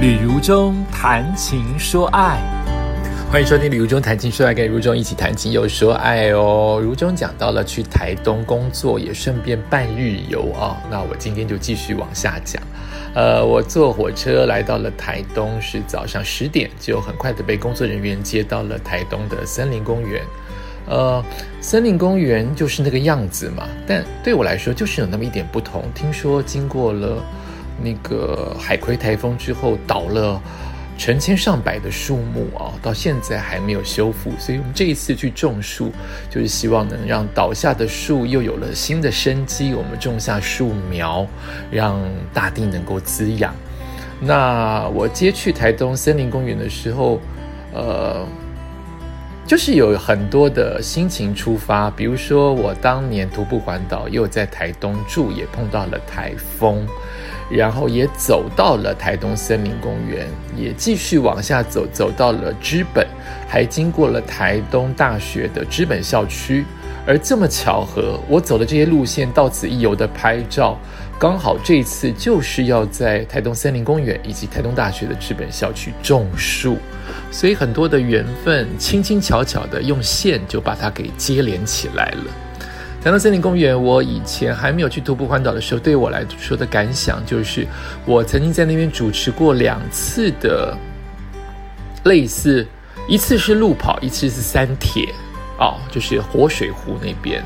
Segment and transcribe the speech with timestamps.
[0.00, 2.40] 旅如中谈情说爱，
[3.30, 6.80] 欢迎收听《旅如中谈情说爱》，跟如中一起谈情又说爱哦。
[6.82, 10.80] 如中讲到了去台东工作，也顺便半日游啊。
[10.90, 12.62] 那我今天就继续往下讲。
[13.14, 20.22] 呃，我坐火车来到了台东，是早上十点，就很快的被工作人员接到了台东的森林公园。
[20.86, 21.22] 呃，
[21.60, 25.84] 森林公园就是那个样子嘛，但对我来说就是有那么一点不同。
[25.94, 27.22] 听说经过了。
[27.82, 30.40] 那个海葵台风之后倒了
[30.98, 35.90] 成千上百的树木啊，到现在还没有修复，所以我们这一次去种树，
[36.28, 39.72] 就是希望能让倒下的树又有了新的生机。
[39.72, 41.26] 我们种下树苗，
[41.70, 41.98] 让
[42.34, 43.54] 大地能够滋养。
[44.20, 47.18] 那我接去台东森林公园的时候，
[47.72, 48.22] 呃，
[49.46, 56.86] 就是有很多的心情出发，比如说我当年徒步环岛，又在台东住，也碰到了台风。
[57.50, 63.06] 然后也走到了台东森林公园，也继续往下走，走到了知本，
[63.48, 66.64] 还经过了台东大学的知本校区。
[67.06, 70.78] 而这么巧合，我走的这些路线到此一游的拍照，
[71.18, 76.76] 刚好这一次就是要在台东森林公园以及台东大学的知本校区种树，
[77.32, 82.24] 所以很多的缘分，轻轻巧巧的用线就把它给接连起来了。
[83.02, 87.66] 谈到森林公园，我以前还没有去徒步环岛的时候，对我来说的感想就是，
[88.04, 90.76] 我曾经在那边主持过两次的
[92.04, 92.66] 类似，
[93.08, 95.14] 一次是路跑，一次是山铁，
[95.58, 97.42] 哦，就是活水湖那边，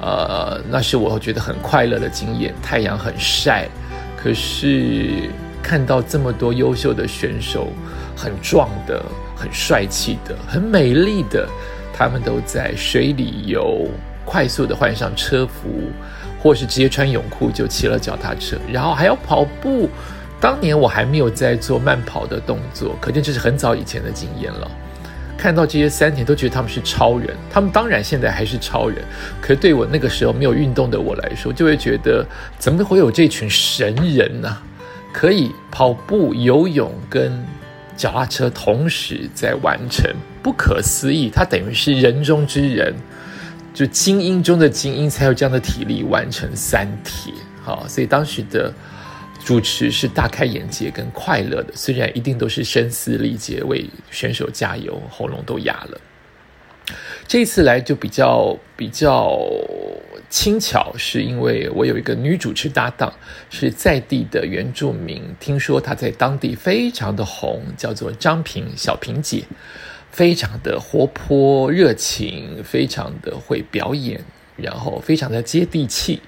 [0.00, 2.54] 呃，那是我觉得很快乐的经验。
[2.62, 3.68] 太阳很晒，
[4.16, 5.28] 可是
[5.62, 7.68] 看到这么多优秀的选手，
[8.16, 9.04] 很壮的，
[9.36, 11.46] 很帅气的，很美丽的，
[11.92, 13.86] 他们都在水里游。
[14.28, 15.90] 快速的换上车服，
[16.42, 19.88] 或是直接穿泳裤就骑了脚踏车，然后还要跑步。
[20.38, 24.70] 当年我还没有在做慢跑的动作，可见这是很早以前的经验了。
[25.36, 29.02] 看到这些三田都觉得他们是超人，他们当然现在还是超人，
[29.40, 32.24] 可是对我那个时候没有运动的我来说，就会觉得
[32.58, 34.58] 怎么会有这群神人呢？
[35.12, 37.44] 可以跑步、游泳跟
[37.96, 40.08] 脚踏车同时在完成，
[40.42, 41.30] 不可思议。
[41.30, 42.94] 他等于是人中之人。
[43.78, 48.74] 就精英中的精英才有这样的体力完成三铁，好，所以当时的
[49.44, 56.00] 主持是大开眼界跟快乐的，虽然一定都是声嘶力竭为选手加油，喉咙都哑了。
[57.28, 59.38] 这一次来就比较比较
[60.28, 63.12] 轻巧，是因为我有一个女主持搭档，
[63.48, 69.44] 是在地的原住民，听说她在当地非常的红，叫做张平小平姐。
[70.10, 74.24] 非常的活泼热情，非常的会表演，
[74.56, 76.20] 然后非常的接地气。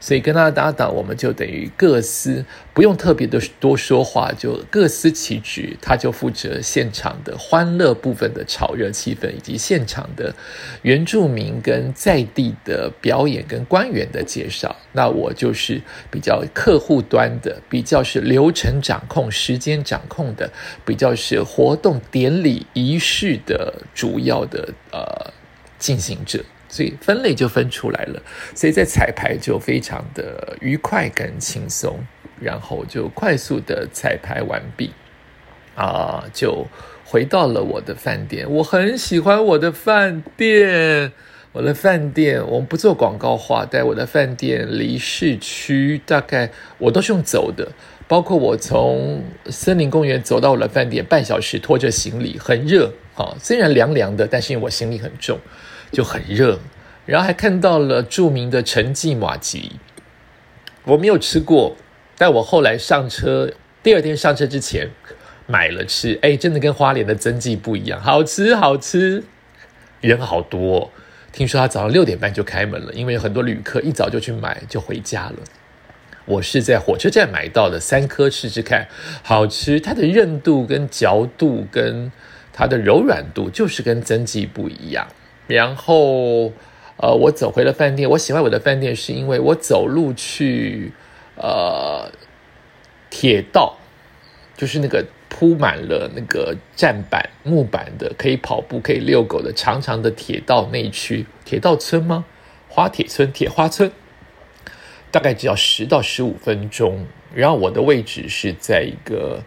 [0.00, 5.76] 所以跟他搭档，我们就等于各司不用特别的多说话，就各司其职。
[5.80, 10.34] 他就负责现场的欢乐部分的炒热气氛，以及现场的
[10.82, 14.74] 原住民跟在地的表演跟官员的介绍。
[14.92, 15.80] 那我就是
[16.10, 20.50] 比较客户端的，比较是流程掌控、时间掌控的，
[20.84, 25.32] 比较是活动典礼仪式的主要的呃
[25.78, 26.40] 进行者。
[26.74, 28.20] 所以分类就分出来了，
[28.52, 32.00] 所以在彩排就非常的愉快跟轻松，
[32.40, 34.90] 然后就快速的彩排完毕，
[35.76, 36.66] 啊，就
[37.04, 38.50] 回到了我的饭店。
[38.50, 41.12] 我很喜欢我的饭店，
[41.52, 47.70] 我的饭店我们不做广告话，但我的饭店离市区大概我都是用走的，
[48.08, 55.38] 包括我从森林公园走到我的饭店半小时，拖着行李很热，啊，虽然凉凉的，但是因为我行李很重。
[55.94, 56.58] 就很热，
[57.06, 59.72] 然后还看到了著名的陈记马吉，
[60.84, 61.76] 我没有吃过，
[62.18, 63.50] 但我后来上车，
[63.82, 64.90] 第二天上车之前
[65.46, 69.24] 买了吃，哎，真的跟花莲的曾记不一样，好吃好吃，
[70.00, 70.90] 人好多，
[71.32, 75.36] 听说他早上六点半就开门了，因为很多旅客一早就去买就回家了。
[76.26, 78.88] 我是在火车站买到的三颗试试看，
[79.22, 82.10] 好吃，它的韧度跟嚼度跟
[82.50, 85.06] 它的柔软度就是跟曾记不一样。
[85.46, 86.52] 然后，
[86.96, 88.08] 呃，我走回了饭店。
[88.08, 90.92] 我喜欢我的饭店，是因为我走路去，
[91.36, 92.10] 呃，
[93.10, 93.76] 铁道，
[94.56, 101.26] 就是那个铺满了那个站板、木板的，可以跑步、可以遛狗的长长的铁道内区。
[101.44, 102.24] 铁道村吗？
[102.68, 103.92] 花铁村、铁花村，
[105.10, 107.06] 大概只要十到十五分钟。
[107.34, 109.42] 然后我的位置是在一个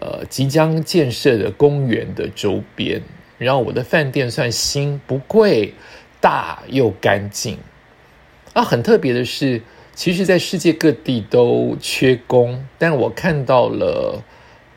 [0.00, 3.02] 呃即将建设的公园的周边。
[3.42, 5.74] 然后我的饭店算新不贵，
[6.20, 7.58] 大又干净。
[8.52, 9.62] 啊，很特别的是，
[9.94, 14.22] 其实，在世界各地都缺工，但我看到了，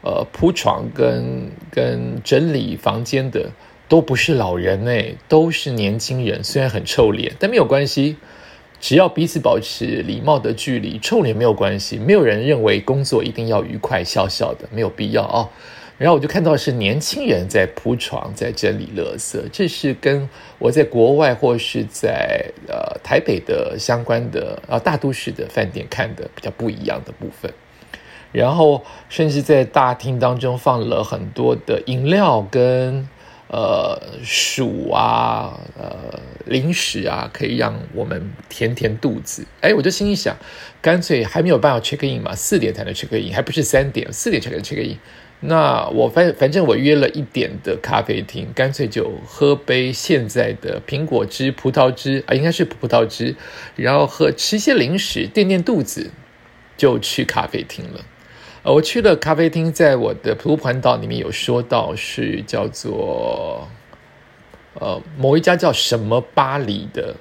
[0.02, 3.52] 呃铺床跟跟整理房间的
[3.88, 8.18] 都不是老人哎，都是年轻人，虽然很臭脸，但没有关系。
[8.82, 11.98] 只要彼此保持礼貌的距离，臭脸没有关系。
[11.98, 15.50] 没有人认为工作一定要愉快笑笑的，没有必要哦。
[15.98, 27.52] 然后我就看到是年轻人在铺床，在整理垃圾，这是跟我在国外或是在呃台北的相关的啊大都市的饭店看的比较不一样的部分。
[28.32, 33.08] 然后甚至在大厅当中放了很多的饮料跟。
[33.48, 39.46] 呃，薯啊，呃，零食啊，可以让我们填填肚子。
[39.62, 40.36] 哎，我就心里想，
[40.82, 44.98] 干脆还没有办法 check in 嘛，四点才能 check in，还不是三点，四点才能 check in。
[45.42, 53.36] 那我反反正我约了一点的咖啡厅，干脆就喝杯现在的苹果汁、葡萄汁啊，应该是葡萄汁，
[53.76, 56.10] 然后喝吃些零食垫垫肚子，
[56.76, 58.04] 就去咖啡厅了。
[58.74, 63.70] 我去了咖啡厅，在我的普环岛里面有说到是叫做
[64.74, 67.16] 呃某一家叫什么巴黎的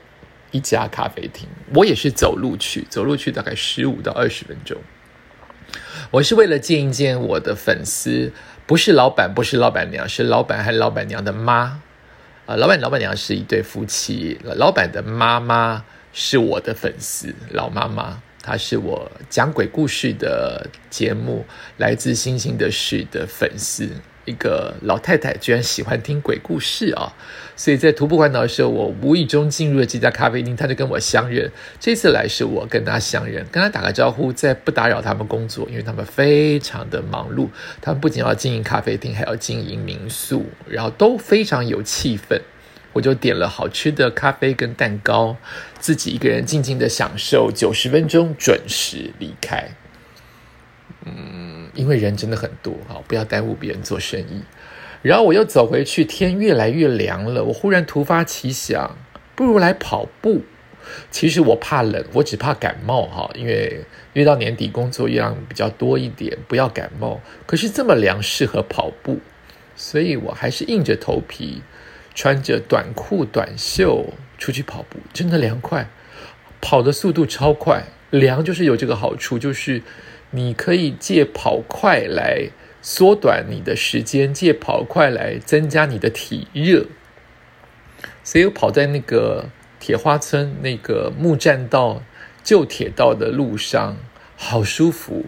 [0.52, 4.78] 一家咖啡厅，我也是走路去，走路去大概十五到二十分钟。
[6.12, 8.32] 我是为了见一见我的粉丝，
[8.66, 11.82] 不是老板，不是老板娘，是老板和老板娘的妈。
[12.46, 18.22] 啊，老板老板娘是一对夫妻，老板的妈妈是我的粉丝，老妈妈。
[18.46, 21.46] 他是我讲鬼故事的节目
[21.78, 23.88] 《来自星星的事》的粉丝，
[24.26, 27.10] 一个老太太，居然喜欢听鬼故事啊！
[27.56, 31.50] 所以在徒步环岛的时候，我无意中进入了这家咖啡厅，他就跟我相认。
[31.80, 37.48] 这次来是我跟他相认，跟他打个招呼，再不打扰他们工作，因为他们非常的忙碌。
[37.80, 42.38] 他们不仅要经营咖啡厅，还要经营民宿，然后都非常有气氛。
[42.94, 45.36] 我就点了好吃的咖啡跟蛋糕，
[45.78, 49.68] 自己一个人静静的享受九十分钟，准时离开。
[51.04, 54.42] 嗯，因为人真的很多哈，不要耽误别人做生意。
[55.02, 58.96] 然后我又走回去，天越来越凉了，我忽然突发奇想，
[59.34, 60.42] 不如来跑步。
[61.10, 67.20] 其实我怕冷，我只怕感冒哈，因为越到年底工作量比较多一点，不要感冒。
[67.44, 69.18] 可是这么凉，适合跑步，
[69.74, 71.62] 所以我还是硬着头皮。
[72.14, 75.88] 穿着短裤短袖出去跑步，真的凉快，
[76.60, 77.84] 跑的速度超快。
[78.10, 79.82] 凉就是有这个好处，就是
[80.30, 82.50] 你可以借跑快来
[82.80, 86.86] 缩短你的时间，借跑快来增加你的体热。
[88.22, 89.50] 所以我跑在那个
[89.80, 92.02] 铁花村那个木栈道
[92.44, 93.96] 旧铁道的路上，
[94.36, 95.26] 好舒服。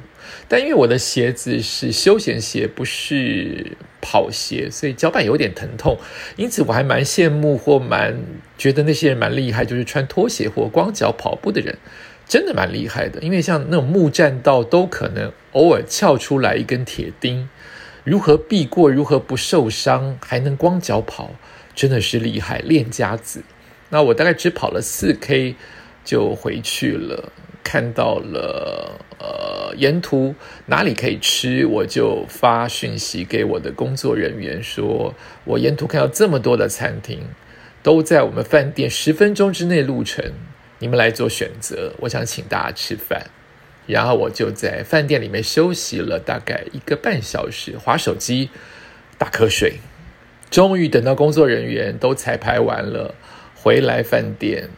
[0.49, 5.99] 但因为我的鞋子是休闲鞋，不是跑鞋，所以脚板有点疼痛。
[6.37, 8.17] 因此，我还蛮羡慕或蛮
[8.57, 11.77] 觉得那些人蛮厉害，就是穿拖鞋或光脚跑步的人，
[12.27, 13.21] 真的蛮厉害的。
[13.21, 17.49] 因为像那种木栈道，都可能偶尔翘出来一根铁钉，
[18.05, 21.33] 如何避过，如何不受伤，还能光脚跑，
[21.75, 23.43] 真的是厉害，练家子。
[23.91, 25.55] 那我大概只跑了四 K
[26.05, 27.33] 就回去了。
[27.69, 30.37] 看到了，呃，沿途
[30.67, 37.25] 哪里可以吃，我就发讯息给我的工作人员，说我沿途看到这么多的餐厅，
[37.83, 40.33] 都在我们饭店十分钟之内路程，
[40.79, 41.93] 你们来做选择。
[42.03, 43.27] 我想请大家吃饭，
[43.89, 48.51] 然后我就在饭店里面休息了大概一个半小时，划手机，
[49.19, 49.81] 打瞌睡。
[50.49, 53.17] 终于等到工作人员都彩排完了，
[53.57, 54.69] 回来饭店。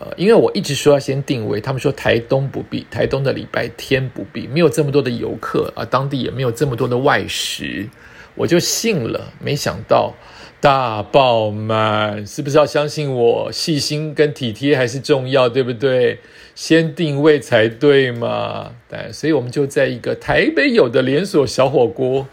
[0.00, 7.88] 呃，因为我一直说要先定位，他们说台东不必，台东的礼拜天不必，没有这么多的游客啊，当地也没有这么多的外食，
[8.34, 9.32] 我就信了。
[9.40, 10.12] 没想到
[10.60, 13.52] 大爆满，是不是要相信我？
[13.52, 16.18] 细心跟体贴还是重要，对不对？
[16.56, 18.72] 先定位才对嘛。
[18.88, 22.26] 对，所以我们就在一个台北有的连锁小火锅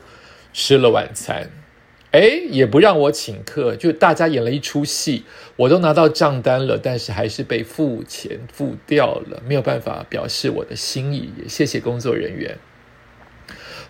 [0.52, 1.50] 吃了晚餐。
[2.12, 5.24] 哎，也不让我请客，就大家演了一出戏，
[5.56, 12.58] 我都拿到账单了，但是还是被付钱付掉了，没有办法表示我的心意，也谢谢工作人员。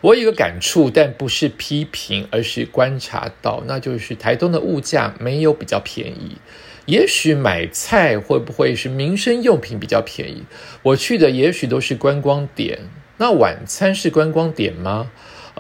[0.02, 6.38] 我有一个感触，但不是批评，而是观察到，那就是台东的物价没有比较便宜，
[6.86, 10.44] 也许买菜会不会是民生用品比较便宜？
[10.84, 12.82] 我去的也许都是观光点，
[13.18, 15.12] 那晚餐是观光点吗？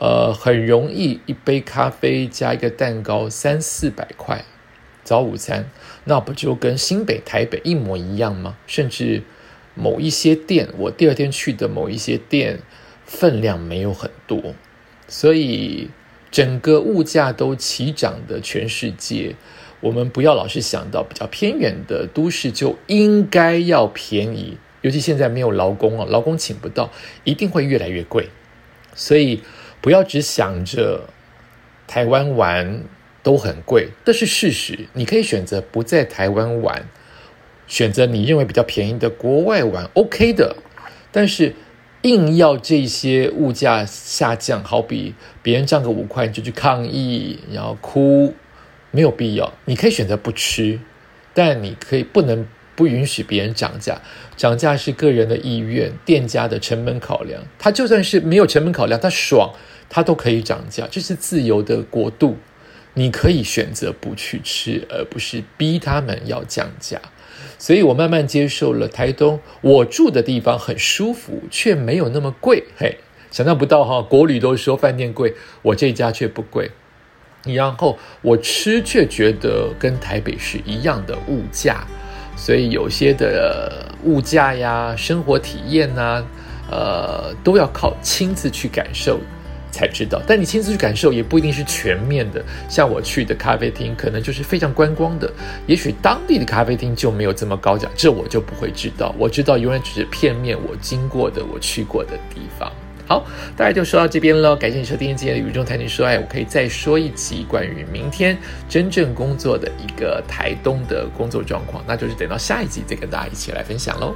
[0.01, 4.43] 呃，很容易一杯咖啡加一个蛋糕三四百块，
[5.03, 5.69] 早午餐
[6.05, 8.57] 那不就跟新北、台北一模一样吗？
[8.65, 9.21] 甚至
[9.75, 12.61] 某一些店，我第二天去的某一些店
[13.05, 14.55] 分量没有很多，
[15.07, 15.91] 所以
[16.31, 19.35] 整个物价都齐涨的全世界，
[19.81, 26.89] 我们不要老是想到比较偏远的都市就应该要便宜，尤其现在没有劳工啊，劳工请不到，
[27.23, 28.29] 一定会越来越贵，
[28.95, 29.43] 所以。
[29.81, 31.09] 不要只想着
[31.87, 32.83] 台湾玩
[33.23, 34.87] 都很贵，这是事实。
[34.93, 36.87] 你可以选择不在台湾玩，
[37.67, 40.55] 选择你认为比较便宜的国外玩，OK 的。
[41.11, 41.53] 但是
[42.03, 48.33] 硬要这些物价下降，好比别人涨个五块你就去抗议，然后哭，
[48.91, 49.53] 没有必要。
[49.65, 50.79] 你可以选择不吃，
[51.33, 52.47] 但你可以不能。
[52.81, 54.01] 不允许别人涨价，
[54.35, 57.39] 涨价是个人的意愿，店家的成本考量。
[57.59, 59.53] 他就算是没有成本考量，他爽，
[59.87, 60.87] 他都可以涨价。
[60.89, 62.37] 这是自由的国度，
[62.95, 66.99] 你可以选择不去吃，而不是逼他们要降价。
[67.59, 72.63] 所以我慢慢接受了台东，我住的地方很舒服，却没有那么贵。
[72.75, 72.97] 嘿，
[73.29, 76.71] 想象不到哈，国旅都说饭店贵，我这家却不贵。
[77.43, 81.87] 然后我吃却觉得跟台北是一样的物价。
[82.41, 86.25] 所以有些的物价呀、生活体验呐，
[86.71, 89.19] 呃，都要靠亲自去感受
[89.71, 90.19] 才知道。
[90.25, 92.43] 但你亲自去感受也不一定是全面的。
[92.67, 95.31] 像我去的咖啡厅，可能就是非常观光的，
[95.67, 99.13] 也许当地的咖啡厅就没有这么高价，这我就不会知道。
[99.19, 102.71] 我知道永远只是片面我经过的、我去过的地方。
[103.11, 103.25] 好，
[103.57, 104.55] 大家就说到这边喽。
[104.55, 108.37] 感谢你收听今天的宇宙谈情说爱，我可以再说一集关于明天
[108.69, 114.15] 真正工作的一个台东的工作状况，那就是等到下一集再跟大家一起来分享喽。